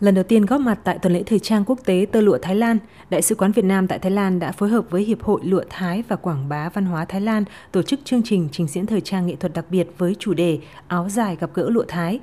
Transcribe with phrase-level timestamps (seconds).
[0.00, 2.54] Lần đầu tiên góp mặt tại tuần lễ thời trang quốc tế tơ lụa Thái
[2.54, 2.78] Lan,
[3.10, 5.62] Đại sứ quán Việt Nam tại Thái Lan đã phối hợp với Hiệp hội Lụa
[5.70, 9.00] Thái và Quảng bá Văn hóa Thái Lan tổ chức chương trình trình diễn thời
[9.00, 12.20] trang nghệ thuật đặc biệt với chủ đề Áo dài gặp gỡ lụa Thái.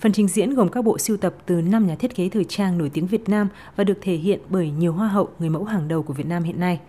[0.00, 2.78] Phần trình diễn gồm các bộ siêu tập từ 5 nhà thiết kế thời trang
[2.78, 5.88] nổi tiếng Việt Nam và được thể hiện bởi nhiều hoa hậu, người mẫu hàng
[5.88, 6.80] đầu của Việt Nam hiện nay.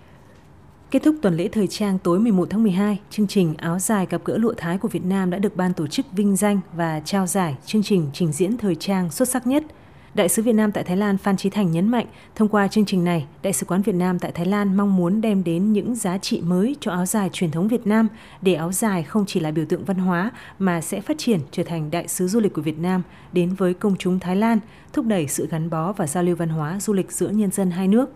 [0.91, 4.21] Kết thúc tuần lễ thời trang tối 11 tháng 12, chương trình Áo dài gặp
[4.25, 7.27] gỡ lụa Thái của Việt Nam đã được ban tổ chức vinh danh và trao
[7.27, 9.63] giải chương trình trình diễn thời trang xuất sắc nhất–
[10.15, 12.85] Đại sứ Việt Nam tại Thái Lan Phan Trí Thành nhấn mạnh, thông qua chương
[12.85, 15.95] trình này, Đại sứ quán Việt Nam tại Thái Lan mong muốn đem đến những
[15.95, 18.07] giá trị mới cho áo dài truyền thống Việt Nam,
[18.41, 21.63] để áo dài không chỉ là biểu tượng văn hóa mà sẽ phát triển trở
[21.63, 24.59] thành đại sứ du lịch của Việt Nam đến với công chúng Thái Lan,
[24.93, 27.71] thúc đẩy sự gắn bó và giao lưu văn hóa du lịch giữa nhân dân
[27.71, 28.09] hai nước.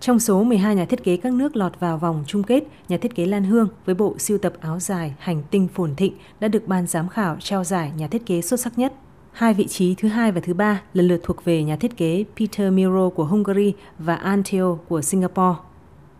[0.00, 3.14] Trong số 12 nhà thiết kế các nước lọt vào vòng chung kết, nhà thiết
[3.14, 6.68] kế Lan Hương với bộ siêu tập áo dài Hành tinh phồn thịnh đã được
[6.68, 8.92] ban giám khảo trao giải nhà thiết kế xuất sắc nhất.
[9.32, 12.24] Hai vị trí thứ hai và thứ ba lần lượt thuộc về nhà thiết kế
[12.36, 15.58] Peter Miro của Hungary và Anteo của Singapore.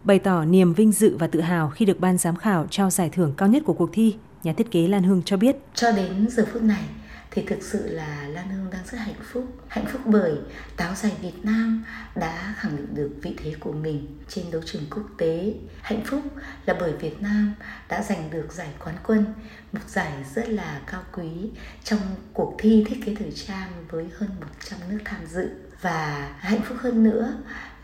[0.05, 3.11] Bày tỏ niềm vinh dự và tự hào khi được ban giám khảo trao giải
[3.13, 5.57] thưởng cao nhất của cuộc thi, nhà thiết kế Lan Hương cho biết.
[5.75, 6.85] Cho đến giờ phút này,
[7.31, 10.33] thì thực sự là Lan Hương đang rất hạnh phúc hạnh phúc bởi
[10.77, 14.83] táo dài Việt Nam đã khẳng định được vị thế của mình trên đấu trường
[14.91, 15.55] quốc tế.
[15.81, 16.21] Hạnh phúc
[16.67, 17.55] là bởi Việt Nam
[17.89, 19.25] đã giành được giải quán quân,
[19.73, 21.31] một giải rất là cao quý
[21.85, 22.01] trong
[22.33, 25.49] cuộc thi thiết kế thời trang với hơn 100 nước tham dự
[25.83, 27.35] và hạnh phúc hơn nữa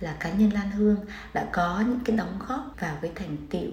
[0.01, 0.97] là cá nhân Lan Hương
[1.35, 3.71] đã có những cái đóng góp vào cái thành tiệu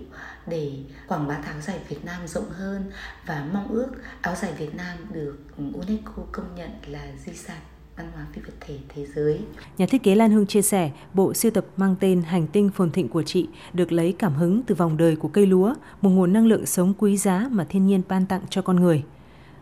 [0.48, 0.72] để
[1.08, 2.92] quảng bá áo dài Việt Nam rộng hơn
[3.26, 3.88] và mong ước
[4.22, 5.38] áo dài Việt Nam được
[5.74, 7.58] UNESCO công nhận là di sản
[7.98, 9.40] văn hóa phi vật thể thế giới.
[9.78, 12.92] Nhà thiết kế Lan Hương chia sẻ, bộ siêu tập mang tên Hành tinh phồn
[12.92, 16.34] thịnh của chị được lấy cảm hứng từ vòng đời của cây lúa, một nguồn
[16.34, 19.04] năng lượng sống quý giá mà thiên nhiên ban tặng cho con người.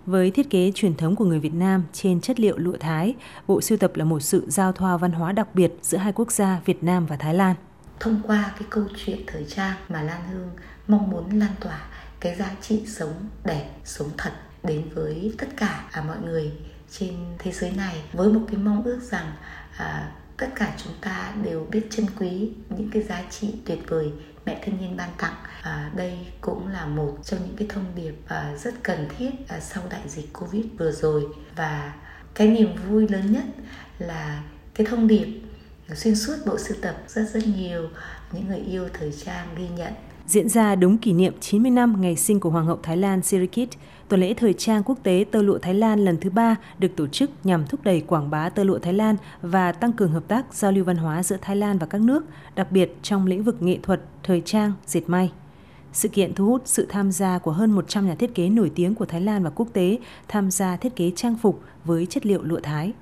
[0.05, 3.15] Với thiết kế truyền thống của người Việt Nam trên chất liệu lụa Thái,
[3.47, 6.31] bộ sưu tập là một sự giao thoa văn hóa đặc biệt giữa hai quốc
[6.31, 7.55] gia Việt Nam và Thái Lan.
[7.99, 10.49] Thông qua cái câu chuyện thời trang mà Lan Hương
[10.87, 11.79] mong muốn lan tỏa
[12.19, 13.13] cái giá trị sống
[13.43, 14.31] đẹp, sống thật
[14.63, 16.51] đến với tất cả à, mọi người
[16.91, 19.31] trên thế giới này với một cái mong ước rằng
[19.77, 20.11] à,
[20.43, 24.11] tất cả chúng ta đều biết trân quý những cái giá trị tuyệt vời
[24.45, 25.33] mẹ thiên nhiên ban tặng.
[25.61, 29.59] À, đây cũng là một trong những cái thông điệp à, rất cần thiết à,
[29.59, 31.25] sau đại dịch covid vừa rồi.
[31.55, 31.93] Và
[32.33, 33.43] cái niềm vui lớn nhất
[33.99, 34.43] là
[34.73, 35.41] cái thông điệp
[35.95, 37.89] xuyên suốt bộ sưu tập rất rất nhiều
[38.31, 39.93] những người yêu thời trang ghi nhận.
[40.27, 43.69] Diễn ra đúng kỷ niệm 90 năm ngày sinh của Hoàng hậu Thái Lan Sirikit,
[44.09, 47.07] tuần lễ thời trang quốc tế tơ lụa Thái Lan lần thứ ba được tổ
[47.07, 50.53] chức nhằm thúc đẩy quảng bá tơ lụa Thái Lan và tăng cường hợp tác
[50.53, 52.23] giao lưu văn hóa giữa Thái Lan và các nước,
[52.55, 55.31] đặc biệt trong lĩnh vực nghệ thuật, thời trang, dệt may.
[55.93, 58.95] Sự kiện thu hút sự tham gia của hơn 100 nhà thiết kế nổi tiếng
[58.95, 59.97] của Thái Lan và quốc tế
[60.27, 62.93] tham gia thiết kế trang phục với chất liệu lụa Thái.